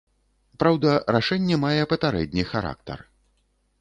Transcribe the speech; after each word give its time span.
Праўда, 0.61 0.95
рашэнне 1.15 1.59
мае 1.67 1.77
папярэдні 1.93 2.47
характар. 2.53 3.09